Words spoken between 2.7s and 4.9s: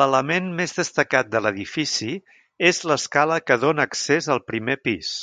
és l'escala que dóna accés al primer